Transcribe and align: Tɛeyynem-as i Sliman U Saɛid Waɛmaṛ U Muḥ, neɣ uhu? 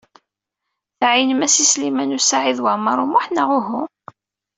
Tɛeyynem-as 0.99 1.55
i 1.63 1.65
Sliman 1.71 2.15
U 2.17 2.19
Saɛid 2.21 2.59
Waɛmaṛ 2.63 2.97
U 3.03 3.05
Muḥ, 3.11 3.25
neɣ 3.29 3.49
uhu? 3.57 3.81